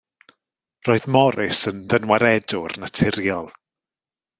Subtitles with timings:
[0.87, 3.57] Roedd Morris yn ddynwaredwr naturiol.